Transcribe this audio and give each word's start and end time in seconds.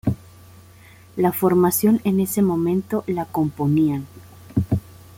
La 1.15 1.31
formación 1.31 2.01
en 2.05 2.21
ese 2.21 2.41
momento 2.41 3.03
la 3.05 3.25
componían. 3.25 4.07